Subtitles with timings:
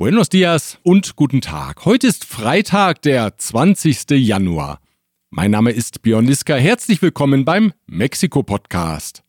[0.00, 1.84] Buenos dias und guten Tag.
[1.84, 4.10] Heute ist Freitag, der 20.
[4.10, 4.78] Januar.
[5.28, 6.54] Mein Name ist Björn Liska.
[6.54, 9.24] Herzlich willkommen beim Mexiko-Podcast.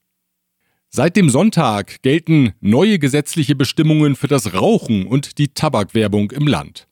[0.87, 6.87] Seit dem Sonntag gelten neue gesetzliche Bestimmungen für das Rauchen und die Tabakwerbung im Land.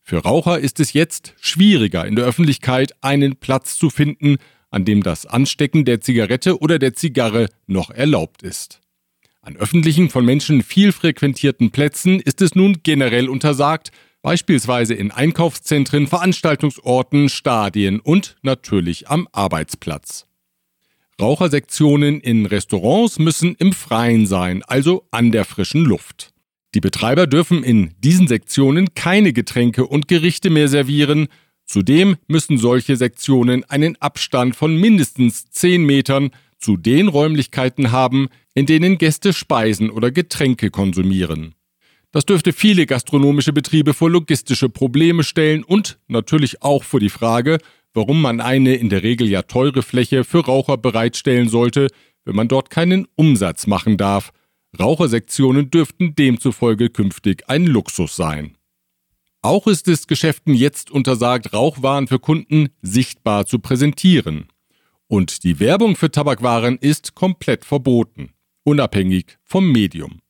[0.00, 4.38] Für Raucher ist es jetzt schwieriger, in der Öffentlichkeit einen Platz zu finden,
[4.70, 8.80] an dem das Anstecken der Zigarette oder der Zigarre noch erlaubt ist.
[9.42, 16.06] An öffentlichen, von Menschen viel frequentierten Plätzen ist es nun generell untersagt, beispielsweise in Einkaufszentren,
[16.06, 20.26] Veranstaltungsorten, Stadien und natürlich am Arbeitsplatz.
[21.18, 26.32] Rauchersektionen in Restaurants müssen im Freien sein, also an der frischen Luft.
[26.74, 31.28] Die Betreiber dürfen in diesen Sektionen keine Getränke und Gerichte mehr servieren,
[31.64, 38.66] zudem müssen solche Sektionen einen Abstand von mindestens 10 Metern zu den Räumlichkeiten haben, in
[38.66, 41.54] denen Gäste Speisen oder Getränke konsumieren.
[42.12, 47.58] Das dürfte viele gastronomische Betriebe vor logistische Probleme stellen und natürlich auch vor die Frage,
[47.94, 51.88] warum man eine in der Regel ja teure Fläche für Raucher bereitstellen sollte,
[52.24, 54.32] wenn man dort keinen Umsatz machen darf.
[54.78, 58.56] Rauchersektionen dürften demzufolge künftig ein Luxus sein.
[59.42, 64.48] Auch ist es Geschäften jetzt untersagt, Rauchwaren für Kunden sichtbar zu präsentieren.
[65.10, 68.30] Und die Werbung für Tabakwaren ist komplett verboten,
[68.62, 70.20] unabhängig vom Medium.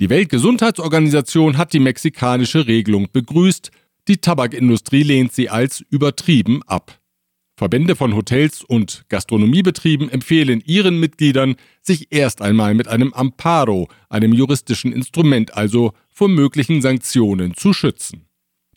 [0.00, 3.70] Die Weltgesundheitsorganisation hat die mexikanische Regelung begrüßt,
[4.08, 7.00] die Tabakindustrie lehnt sie als übertrieben ab.
[7.56, 14.32] Verbände von Hotels und Gastronomiebetrieben empfehlen ihren Mitgliedern, sich erst einmal mit einem Amparo, einem
[14.32, 18.26] juristischen Instrument also, vor möglichen Sanktionen zu schützen.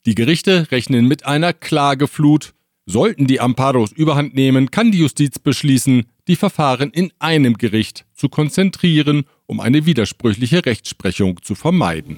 [0.06, 2.54] Die Gerichte rechnen mit einer Klageflut,
[2.86, 8.28] Sollten die Amparos überhand nehmen, kann die Justiz beschließen, die Verfahren in einem Gericht zu
[8.28, 12.18] konzentrieren, um eine widersprüchliche Rechtsprechung zu vermeiden.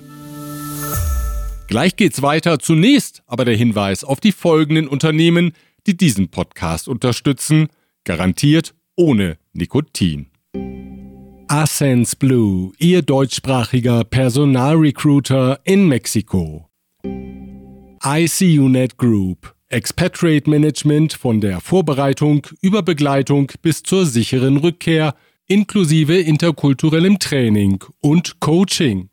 [1.68, 2.60] Gleich geht's weiter.
[2.60, 5.54] Zunächst aber der Hinweis auf die folgenden Unternehmen,
[5.88, 7.68] die diesen Podcast unterstützen,
[8.04, 10.28] garantiert ohne Nikotin.
[11.48, 16.70] Ascens Blue, Ihr deutschsprachiger Personalrecruiter in Mexiko.
[18.04, 25.16] ICUNet Group, Expatriate Management von der Vorbereitung über Begleitung bis zur sicheren Rückkehr
[25.48, 29.10] inklusive interkulturellem Training und Coaching.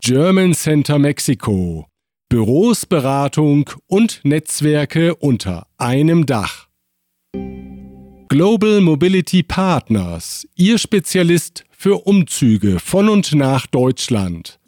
[0.00, 1.86] German Center Mexico
[2.28, 6.66] Büros, Beratung und Netzwerke unter einem Dach.
[8.28, 14.58] Global Mobility Partners, Ihr Spezialist für Umzüge von und nach Deutschland.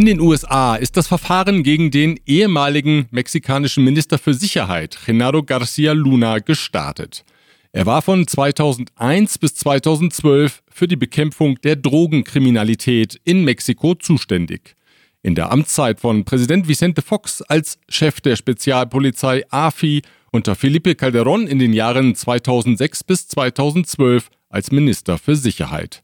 [0.00, 5.92] In den USA ist das Verfahren gegen den ehemaligen mexikanischen Minister für Sicherheit, Genaro Garcia
[5.92, 7.22] Luna, gestartet.
[7.72, 14.74] Er war von 2001 bis 2012 für die Bekämpfung der Drogenkriminalität in Mexiko zuständig.
[15.22, 20.00] In der Amtszeit von Präsident Vicente Fox als Chef der Spezialpolizei AFI
[20.32, 26.02] unter Felipe Calderón in den Jahren 2006 bis 2012 als Minister für Sicherheit.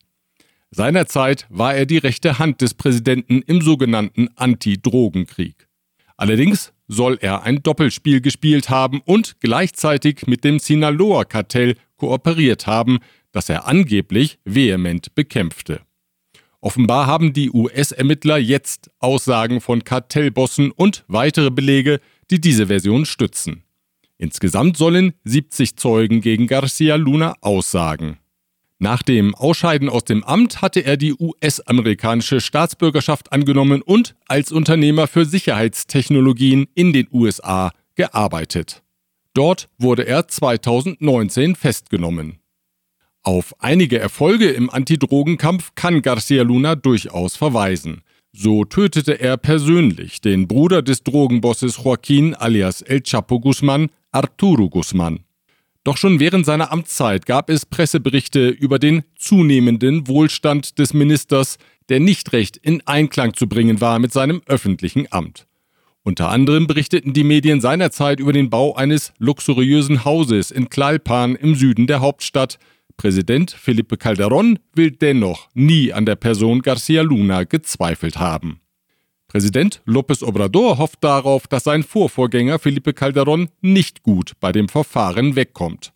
[0.71, 5.69] Seinerzeit war er die rechte Hand des Präsidenten im sogenannten Anti-Drogenkrieg.
[6.17, 12.99] Allerdings soll er ein Doppelspiel gespielt haben und gleichzeitig mit dem Sinaloa-Kartell kooperiert haben,
[13.33, 15.81] das er angeblich vehement bekämpfte.
[16.61, 22.01] Offenbar haben die US-Ermittler jetzt Aussagen von Kartellbossen und weitere Belege,
[22.31, 23.63] die diese Version stützen.
[24.19, 28.19] Insgesamt sollen 70 Zeugen gegen Garcia Luna aussagen.
[28.79, 35.07] Nach dem Ausscheiden aus dem Amt hatte er die US-amerikanische Staatsbürgerschaft angenommen und als Unternehmer
[35.07, 38.83] für Sicherheitstechnologien in den USA gearbeitet.
[39.33, 42.39] Dort wurde er 2019 festgenommen.
[43.23, 48.03] Auf einige Erfolge im Antidrogenkampf kann Garcia Luna durchaus verweisen.
[48.33, 55.26] So tötete er persönlich den Bruder des Drogenbosses Joaquin alias El Chapo Guzman, Arturo Guzman.
[55.87, 62.01] Doch schon während seiner Amtszeit gab es Presseberichte über den zunehmenden Wohlstand des Ministers, der
[62.01, 65.47] nicht recht in Einklang zu bringen war mit seinem öffentlichen Amt.
[66.03, 71.55] Unter anderem berichteten die Medien seinerzeit über den Bau eines luxuriösen Hauses in Tlalpan im
[71.55, 72.59] Süden der Hauptstadt.
[72.97, 78.59] Präsident Felipe Calderón will dennoch nie an der Person Garcia Luna gezweifelt haben.
[79.29, 85.37] Präsident López Obrador hofft darauf, dass sein Vorvorgänger Felipe Calderón nicht gut bei dem Verfahren
[85.37, 85.93] wegkommt.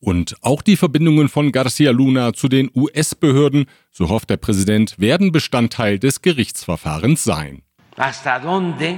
[0.00, 5.30] Und auch die Verbindungen von Garcia Luna zu den US-Behörden, so hofft der Präsident, werden
[5.30, 7.62] Bestandteil des Gerichtsverfahrens sein.
[7.98, 8.96] Hasta dónde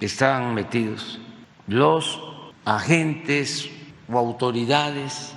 [0.00, 1.20] están metidos
[1.68, 2.18] los
[2.64, 3.68] agentes
[4.08, 5.36] o autoridades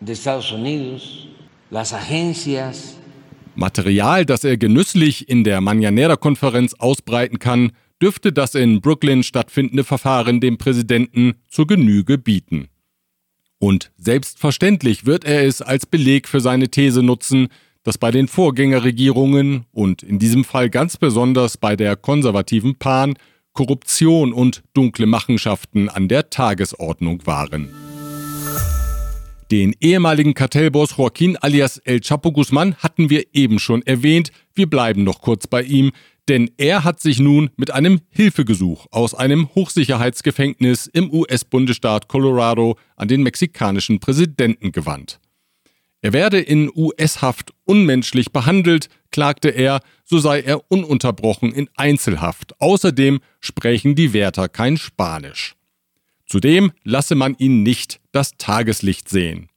[0.00, 1.28] de Estados Unidos,
[1.70, 2.99] las agencias
[3.54, 10.40] Material, das er genüsslich in der Mañanera-Konferenz ausbreiten kann, dürfte das in Brooklyn stattfindende Verfahren
[10.40, 12.68] dem Präsidenten zur Genüge bieten.
[13.58, 17.48] Und selbstverständlich wird er es als Beleg für seine These nutzen,
[17.82, 23.14] dass bei den Vorgängerregierungen und in diesem Fall ganz besonders bei der konservativen Pan
[23.52, 27.89] Korruption und dunkle Machenschaften an der Tagesordnung waren.
[29.50, 34.30] Den ehemaligen Kartellboss Joaquin alias El Chapo Guzman hatten wir eben schon erwähnt.
[34.54, 35.90] Wir bleiben noch kurz bei ihm,
[36.28, 43.08] denn er hat sich nun mit einem Hilfegesuch aus einem Hochsicherheitsgefängnis im US-Bundesstaat Colorado an
[43.08, 45.18] den mexikanischen Präsidenten gewandt.
[46.00, 52.54] Er werde in US-Haft unmenschlich behandelt, klagte er, so sei er ununterbrochen in Einzelhaft.
[52.60, 55.56] Außerdem sprechen die Wärter kein Spanisch.
[56.30, 59.48] Zudem lasse man ihn nicht das Tageslicht sehen.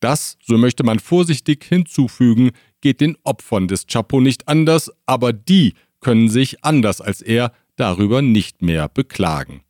[0.00, 2.50] Das, so möchte man vorsichtig hinzufügen,
[2.80, 8.22] geht den Opfern des Chapo nicht anders, aber die können sich anders als er darüber
[8.22, 9.62] nicht mehr beklagen.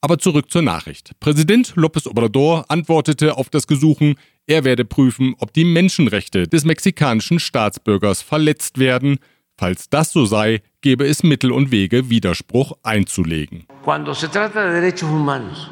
[0.00, 1.12] Aber zurück zur Nachricht.
[1.20, 4.14] Präsident López Obrador antwortete auf das Gesuchen,
[4.46, 9.18] er werde prüfen, ob die Menschenrechte des mexikanischen Staatsbürgers verletzt werden.
[9.58, 13.66] Falls das so sei, gebe es Mittel und Wege, Widerspruch einzulegen.
[13.84, 15.70] Cuando se trata de derechos humanos,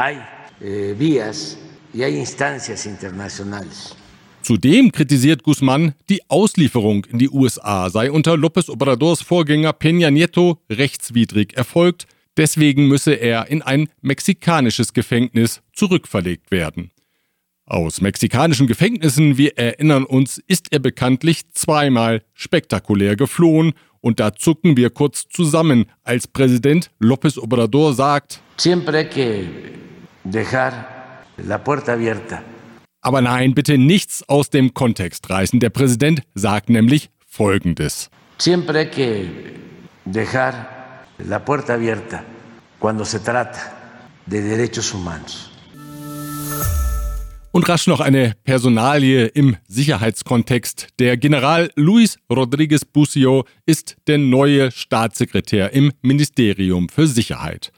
[0.00, 0.18] hay
[0.60, 1.58] eh, vías
[1.92, 3.94] y hay instancias internacionales.
[4.42, 10.58] Zudem kritisiert Guzman, die Auslieferung in die USA sei unter López Obradors Vorgänger Peña Nieto
[10.70, 12.06] rechtswidrig erfolgt,
[12.38, 16.90] deswegen müsse er in ein mexikanisches Gefängnis zurückverlegt werden.
[17.66, 24.78] Aus mexikanischen Gefängnissen, wir erinnern uns, ist er bekanntlich zweimal spektakulär geflohen und da zucken
[24.78, 29.44] wir kurz zusammen, als Präsident López Obrador sagt, Siempre que
[30.30, 30.72] dejar
[31.36, 32.42] la puerta abierta
[33.02, 35.60] aber nein, bitte nichts aus dem Kontext reißen.
[35.60, 38.10] Der Präsident sagt nämlich Folgendes.
[38.38, 39.28] Siempre hay que
[40.04, 40.54] dejar
[41.18, 42.22] la puerta abierta
[42.78, 43.60] cuando se trata
[44.26, 45.46] de derechos humanos.
[47.52, 50.88] Und rasch noch eine Personalie im Sicherheitskontext.
[51.00, 57.72] Der General Luis Rodriguez Bucio ist der neue Staatssekretär im Ministerium für Sicherheit.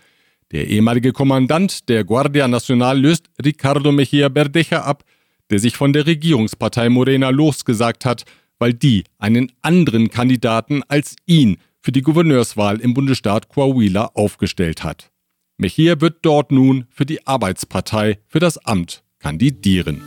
[0.53, 5.03] Der ehemalige Kommandant der Guardia Nacional löst Ricardo Mejia Berdeja ab,
[5.49, 8.25] der sich von der Regierungspartei Morena losgesagt hat,
[8.59, 15.11] weil die einen anderen Kandidaten als ihn für die Gouverneurswahl im Bundesstaat Coahuila aufgestellt hat.
[15.57, 20.03] Mejia wird dort nun für die Arbeitspartei für das Amt kandidieren.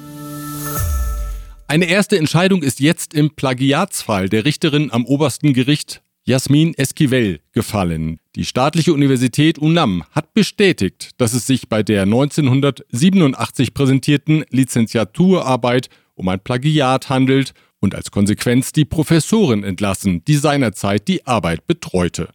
[1.67, 8.19] Eine erste Entscheidung ist jetzt im Plagiatsfall der Richterin am obersten Gericht Jasmin Esquivel gefallen.
[8.35, 16.27] Die staatliche Universität UNAM hat bestätigt, dass es sich bei der 1987 präsentierten Lizenziaturarbeit um
[16.29, 22.29] ein Plagiat handelt und als Konsequenz die Professorin entlassen, die seinerzeit die Arbeit betreute.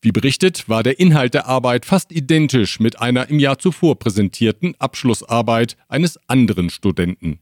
[0.00, 4.76] Wie berichtet, war der Inhalt der Arbeit fast identisch mit einer im Jahr zuvor präsentierten
[4.78, 7.40] Abschlussarbeit eines anderen Studenten.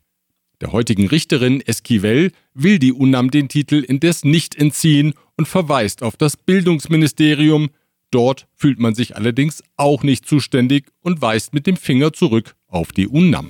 [0.62, 6.18] Der heutigen Richterin Esquivel will die UNAM den Titel indes nicht entziehen und verweist auf
[6.18, 7.70] das Bildungsministerium.
[8.10, 12.92] Dort fühlt man sich allerdings auch nicht zuständig und weist mit dem Finger zurück auf
[12.92, 13.48] die UNAM.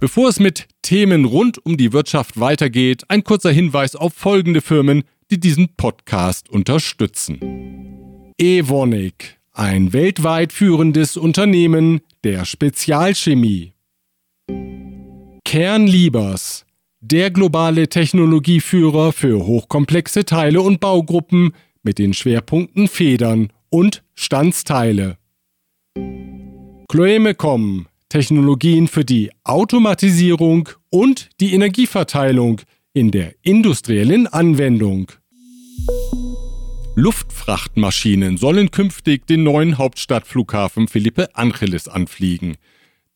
[0.00, 5.04] Bevor es mit Themen rund um die Wirtschaft weitergeht, ein kurzer Hinweis auf folgende Firmen,
[5.30, 8.34] die diesen Podcast unterstützen.
[8.38, 13.72] Evonik, ein weltweit führendes Unternehmen der Spezialchemie.
[15.44, 16.66] Kernliebers,
[17.00, 21.52] der globale Technologieführer für hochkomplexe Teile und Baugruppen
[21.82, 25.16] mit den Schwerpunkten Federn und Standsteile.
[26.88, 32.62] Chloemecom, Technologien für die Automatisierung und die Energieverteilung
[32.94, 35.12] in der industriellen Anwendung.
[36.96, 42.56] Luftfrachtmaschinen sollen künftig den neuen Hauptstadtflughafen Felipe Angeles anfliegen.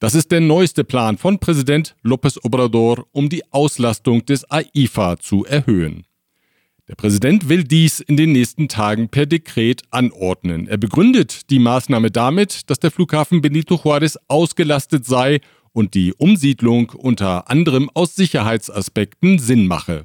[0.02, 5.44] Das ist der neueste Plan von Präsident López Obrador, um die Auslastung des AIFA zu
[5.44, 6.08] erhöhen.
[6.88, 10.66] Der Präsident will dies in den nächsten Tagen per Dekret anordnen.
[10.66, 15.38] Er begründet die Maßnahme damit, dass der Flughafen Benito Juárez ausgelastet sei
[15.70, 20.04] und die Umsiedlung unter anderem aus Sicherheitsaspekten Sinn mache.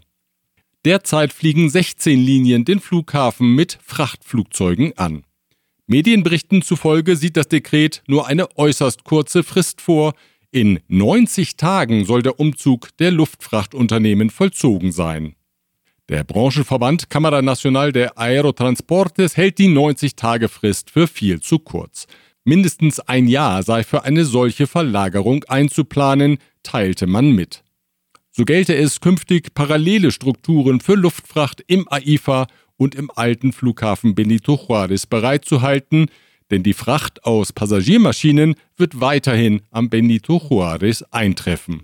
[0.85, 5.23] Derzeit fliegen 16 Linien den Flughafen mit Frachtflugzeugen an.
[5.89, 10.15] Medienberichten zufolge sieht das Dekret nur eine äußerst kurze Frist vor.
[10.51, 15.35] In 90 Tagen soll der Umzug der Luftfrachtunternehmen vollzogen sein.
[16.09, 22.05] Der Branchenverband Cámara Nacional de Aerotransportes hält die 90-Tage-Frist für viel zu kurz.
[22.43, 27.63] Mindestens ein Jahr sei für eine solche Verlagerung einzuplanen, teilte man mit.
[28.31, 32.47] So gelte es künftig parallele Strukturen für Luftfracht im AIFA
[32.77, 36.07] und im alten Flughafen Benito Juárez bereitzuhalten,
[36.49, 41.83] denn die Fracht aus Passagiermaschinen wird weiterhin am Benito Juárez eintreffen.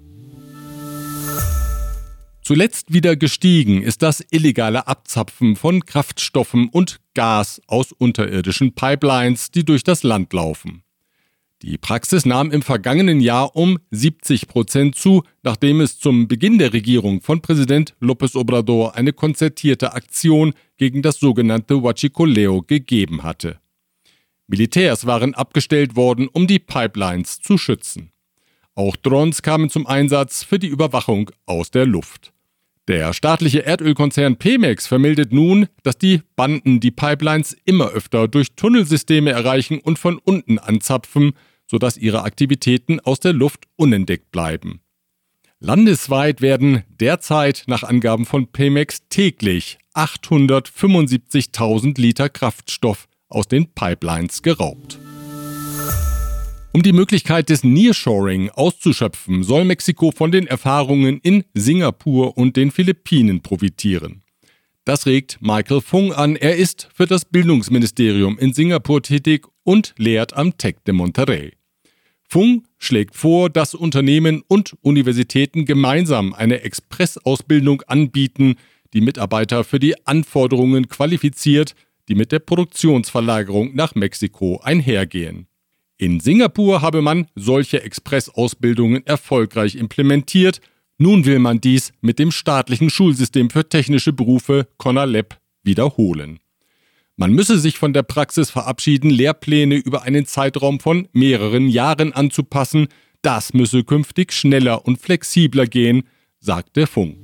[2.44, 9.64] Zuletzt wieder gestiegen ist das illegale Abzapfen von Kraftstoffen und Gas aus unterirdischen Pipelines, die
[9.64, 10.83] durch das Land laufen.
[11.64, 16.74] Die Praxis nahm im vergangenen Jahr um 70 Prozent zu, nachdem es zum Beginn der
[16.74, 23.60] Regierung von Präsident López Obrador eine konzertierte Aktion gegen das sogenannte Huachicoleo gegeben hatte.
[24.48, 28.12] Militärs waren abgestellt worden, um die Pipelines zu schützen.
[28.76, 32.34] Auch Drones kamen zum Einsatz für die Überwachung aus der Luft.
[32.90, 39.32] Der staatliche Erdölkonzern Pemex vermeldet nun, dass die Banden die Pipelines immer öfter durch Tunnelsysteme
[39.32, 41.32] erreichen und von unten anzapfen,
[41.74, 44.82] sodass ihre Aktivitäten aus der Luft unentdeckt bleiben.
[45.60, 55.00] Landesweit werden derzeit nach Angaben von Pemex täglich 875.000 Liter Kraftstoff aus den Pipelines geraubt.
[56.74, 62.70] Um die Möglichkeit des Nearshoring auszuschöpfen, soll Mexiko von den Erfahrungen in Singapur und den
[62.70, 64.22] Philippinen profitieren.
[64.86, 66.36] Das regt Michael Fung an.
[66.36, 71.54] Er ist für das Bildungsministerium in Singapur tätig und lehrt am Tec de Monterrey.
[72.34, 78.56] Fung schlägt vor, dass Unternehmen und Universitäten gemeinsam eine Expressausbildung anbieten,
[78.94, 81.76] die Mitarbeiter für die Anforderungen qualifiziert,
[82.10, 85.46] die mit der Produktionsverlagerung nach Mexiko einhergehen.
[85.98, 90.60] In Singapur habe man solche Expressausbildungen erfolgreich implementiert.
[90.98, 96.40] Nun will man dies mit dem staatlichen Schulsystem für technische Berufe CONALEP wiederholen.
[97.16, 102.88] Man müsse sich von der Praxis verabschieden, Lehrpläne über einen Zeitraum von mehreren Jahren anzupassen.
[103.22, 106.04] Das müsse künftig schneller und flexibler gehen,
[106.40, 107.18] sagt der Funk.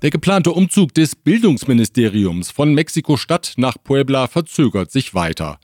[0.00, 5.58] Der geplante Umzug des Bildungsministeriums von Mexiko-Stadt nach Puebla verzögert sich weiter.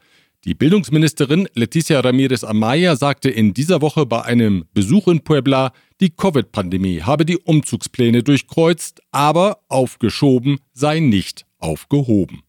[0.44, 6.10] Die Bildungsministerin Leticia Ramirez Amaya sagte in dieser Woche bei einem Besuch in Puebla, die
[6.10, 12.42] Covid-Pandemie habe die Umzugspläne durchkreuzt, aber aufgeschoben sei nicht aufgehoben.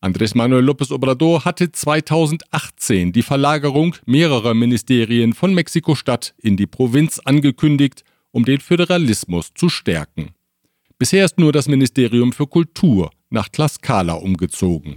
[0.00, 7.18] Andrés Manuel López Obrador hatte 2018 die Verlagerung mehrerer Ministerien von Mexiko-Stadt in die Provinz
[7.24, 10.30] angekündigt, um den Föderalismus zu stärken.
[10.98, 14.96] Bisher ist nur das Ministerium für Kultur nach Tlaxcala umgezogen.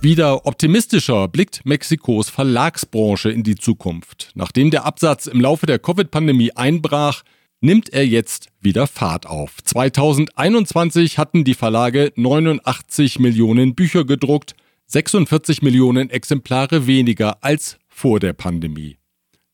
[0.00, 4.32] Wieder optimistischer blickt Mexikos Verlagsbranche in die Zukunft.
[4.34, 7.22] Nachdem der Absatz im Laufe der Covid-Pandemie einbrach,
[7.64, 9.56] nimmt er jetzt wieder Fahrt auf.
[9.64, 14.54] 2021 hatten die Verlage 89 Millionen Bücher gedruckt,
[14.86, 18.98] 46 Millionen Exemplare weniger als vor der Pandemie.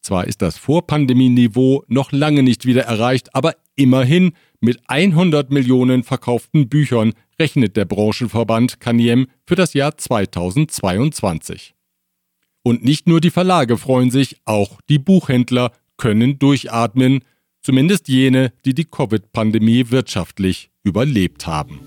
[0.03, 6.69] Zwar ist das Vorpandemieniveau noch lange nicht wieder erreicht, aber immerhin mit 100 Millionen verkauften
[6.69, 11.75] Büchern rechnet der Branchenverband Caniem für das Jahr 2022.
[12.65, 17.21] Und nicht nur die Verlage freuen sich, auch die Buchhändler können durchatmen,
[17.63, 21.81] zumindest jene, die die Covid-Pandemie wirtschaftlich überlebt haben.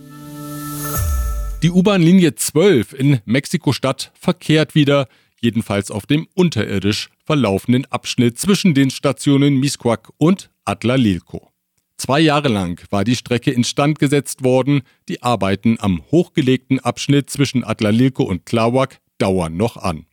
[1.63, 5.07] Die U-Bahn-Linie 12 in Mexiko-Stadt verkehrt wieder,
[5.39, 11.53] jedenfalls auf dem unterirdisch verlaufenden Abschnitt zwischen den Stationen Misquac und Atlalilco.
[11.97, 14.81] Zwei Jahre lang war die Strecke instand gesetzt worden.
[15.07, 20.05] Die Arbeiten am hochgelegten Abschnitt zwischen Atlalilco und Tláhuac dauern noch an.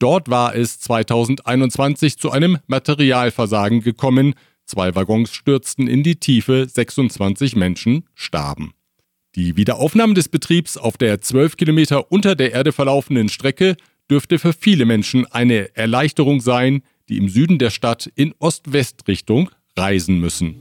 [0.00, 4.34] Dort war es 2021 zu einem Materialversagen gekommen.
[4.66, 8.72] Zwei Waggons stürzten in die Tiefe, 26 Menschen starben.
[9.34, 13.76] Die Wiederaufnahme des Betriebs auf der 12 Kilometer unter der Erde verlaufenden Strecke
[14.10, 20.20] dürfte für viele Menschen eine Erleichterung sein, die im Süden der Stadt in Ost-West-Richtung reisen
[20.20, 20.54] müssen.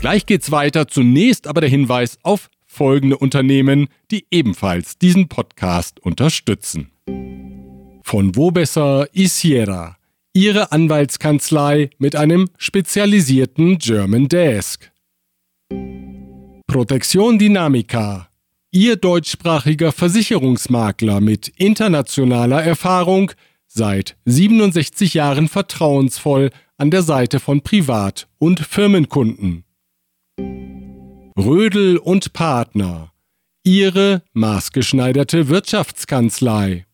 [0.00, 0.88] Gleich geht's weiter.
[0.88, 6.90] Zunächst aber der Hinweis auf folgende Unternehmen, die ebenfalls diesen Podcast unterstützen.
[8.02, 9.96] Von wo besser Isiera,
[10.36, 14.90] Ihre Anwaltskanzlei mit einem spezialisierten German Desk.
[16.66, 18.28] Protektion Dynamica,
[18.72, 23.30] Ihr deutschsprachiger Versicherungsmakler mit internationaler Erfahrung,
[23.68, 29.62] seit 67 Jahren vertrauensvoll an der Seite von Privat- und Firmenkunden.
[31.38, 33.12] Rödel und Partner.
[33.62, 36.86] Ihre maßgeschneiderte Wirtschaftskanzlei.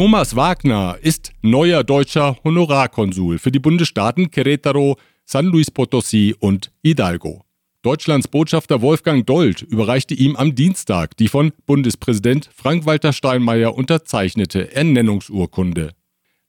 [0.00, 7.44] Thomas Wagner ist neuer deutscher Honorarkonsul für die Bundesstaaten Querétaro, San Luis Potosí und Hidalgo.
[7.82, 15.90] Deutschlands Botschafter Wolfgang Dold überreichte ihm am Dienstag die von Bundespräsident Frank-Walter Steinmeier unterzeichnete Ernennungsurkunde.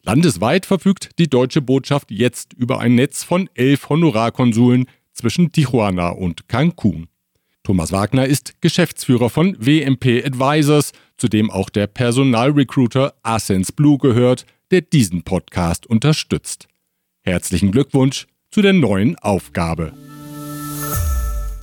[0.02, 6.48] Landesweit verfügt die deutsche Botschaft jetzt über ein Netz von elf Honorarkonsuln zwischen Tijuana und
[6.48, 7.10] Cancun.
[7.64, 14.46] Thomas Wagner ist Geschäftsführer von WMP Advisors, zu dem auch der Personalrecruiter Ascens Blue gehört,
[14.72, 16.68] der diesen Podcast unterstützt.
[17.22, 19.94] Herzlichen Glückwunsch zu der neuen Aufgabe.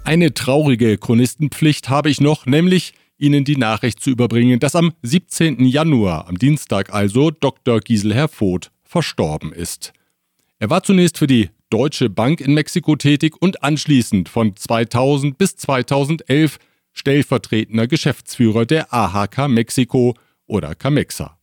[0.04, 5.64] Eine traurige Chronistenpflicht habe ich noch, nämlich Ihnen die Nachricht zu überbringen, dass am 17.
[5.64, 7.80] Januar, am Dienstag also, Dr.
[7.80, 9.92] Giselher Voth verstorben ist.
[10.60, 15.56] Er war zunächst für die Deutsche Bank in Mexiko tätig und anschließend von 2000 bis
[15.56, 16.58] 2011
[16.92, 20.14] stellvertretender Geschäftsführer der AHK Mexiko
[20.46, 21.38] oder Camexa.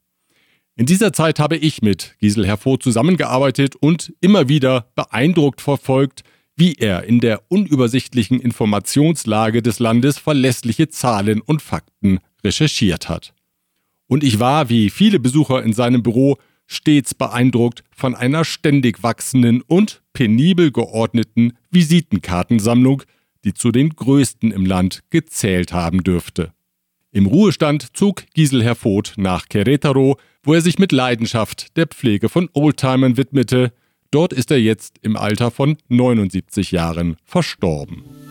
[0.75, 6.24] In dieser Zeit habe ich mit Gisel Voth zusammengearbeitet und immer wieder beeindruckt verfolgt,
[6.58, 13.34] wie er in der unübersichtlichen Informationslage des Landes verlässliche Zahlen und Fakten recherchiert hat.
[14.08, 19.62] Und ich war, wie viele Besucher in seinem Büro, stets beeindruckt von einer ständig wachsenden
[19.62, 23.03] und penibel geordneten Visitenkartensammlung,
[23.43, 26.53] die zu den größten im Land gezählt haben dürfte.
[27.12, 32.50] Im Ruhestand zog Gisel Herfot nach Querétaro, wo er sich mit Leidenschaft der Pflege von
[32.53, 33.72] Oldtimern widmete,
[34.15, 38.25] Dort ist er jetzt im Alter von 79 Jahren verstorben.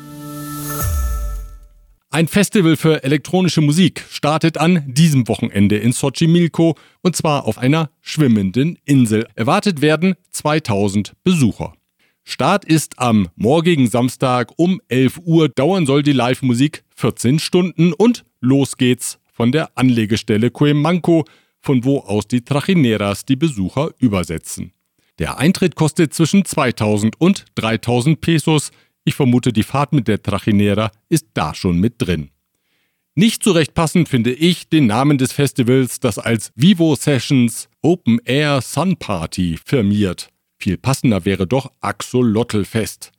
[2.15, 7.91] Ein Festival für elektronische Musik startet an diesem Wochenende in Xochimilco und zwar auf einer
[8.03, 9.27] schwimmenden Insel.
[9.35, 11.75] Erwartet werden 2000 Besucher.
[12.23, 18.25] Start ist am morgigen Samstag um 11 Uhr, dauern soll die Live-Musik 14 Stunden und
[18.41, 21.25] los geht's von der Anlegestelle Cuemanco,
[21.59, 24.71] von wo aus die Trajineras die Besucher übersetzen.
[25.21, 28.73] Der Eintritt kostet zwischen 2000 und 3000 Pesos.
[29.05, 32.31] Ich vermute, die Fahrt mit der Trajinera ist da schon mit drin.
[33.15, 38.19] Nicht so recht passend finde ich den Namen des Festivals, das als Vivo Sessions Open
[38.25, 40.31] Air Sun Party firmiert.
[40.59, 43.13] Viel passender wäre doch Axolotl-Fest.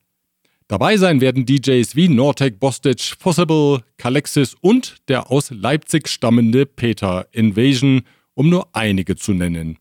[0.68, 7.28] Dabei sein werden DJs wie Nortec Bostic, Possible, Calexis und der aus Leipzig stammende Peter
[7.32, 8.02] Invasion,
[8.34, 9.78] um nur einige zu nennen.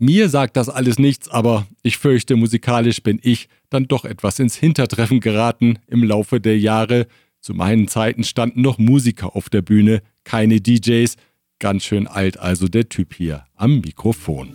[0.00, 4.54] Mir sagt das alles nichts, aber ich fürchte, musikalisch bin ich dann doch etwas ins
[4.54, 7.08] Hintertreffen geraten im Laufe der Jahre.
[7.40, 11.16] Zu meinen Zeiten standen noch Musiker auf der Bühne, keine DJs.
[11.58, 14.50] Ganz schön alt also der Typ hier am Mikrofon.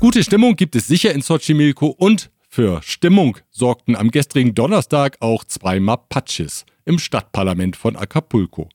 [0.00, 5.44] Gute Stimmung gibt es sicher in Xochimilco und für Stimmung sorgten am gestrigen Donnerstag auch
[5.44, 8.68] zwei Mapaches im Stadtparlament von Acapulco.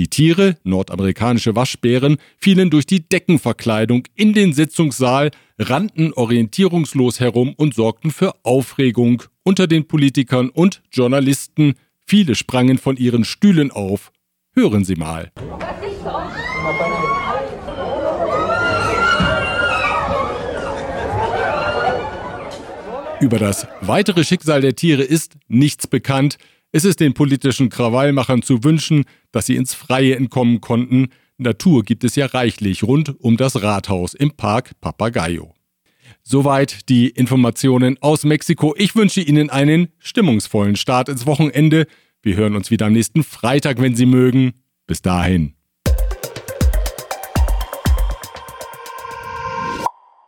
[0.00, 7.74] Die Tiere, nordamerikanische Waschbären, fielen durch die Deckenverkleidung in den Sitzungssaal, rannten orientierungslos herum und
[7.74, 11.74] sorgten für Aufregung unter den Politikern und Journalisten.
[11.98, 14.10] Viele sprangen von ihren Stühlen auf.
[14.54, 15.32] Hören Sie mal.
[23.20, 26.38] Über das weitere Schicksal der Tiere ist nichts bekannt.
[26.72, 31.08] Es ist den politischen Krawallmachern zu wünschen, dass sie ins Freie entkommen konnten.
[31.36, 35.54] Natur gibt es ja reichlich rund um das Rathaus im Park Papagayo.
[36.22, 38.74] Soweit die Informationen aus Mexiko.
[38.76, 41.86] Ich wünsche Ihnen einen stimmungsvollen Start ins Wochenende.
[42.22, 44.52] Wir hören uns wieder am nächsten Freitag, wenn Sie mögen.
[44.86, 45.54] Bis dahin.